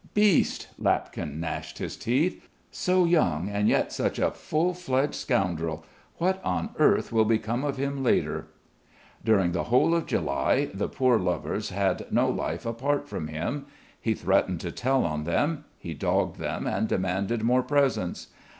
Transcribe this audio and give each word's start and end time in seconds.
"Beast!" 0.15 0.67
Lapkin 0.79 1.39
gnashed 1.39 1.77
his 1.77 1.95
teeth. 1.95 2.49
"So 2.71 3.05
young 3.05 3.47
and 3.49 3.69
yet 3.69 3.93
such 3.93 4.17
a 4.17 4.31
full 4.31 4.73
fledged 4.73 5.13
scoundrel. 5.13 5.85
What 6.17 6.43
on 6.43 6.71
earth 6.79 7.11
will 7.13 7.23
become 7.23 7.63
of 7.63 7.77
him 7.77 8.01
later!" 8.01 8.47
During 9.23 9.51
the 9.51 9.65
whole 9.65 9.93
of 9.93 10.07
July 10.07 10.69
the 10.73 10.89
poor 10.89 11.19
lovers 11.19 11.69
had 11.69 12.07
no 12.11 12.31
life 12.31 12.65
apart 12.65 13.07
from 13.07 13.27
him. 13.27 13.67
He 13.99 14.15
threatened 14.15 14.59
to 14.61 14.71
tell 14.71 15.05
on 15.05 15.23
them; 15.23 15.65
he 15.77 15.93
dogged 15.93 16.39
them 16.39 16.65
and 16.65 16.87
demanded 16.87 17.43
more 17.43 17.61
presents. 17.61 18.29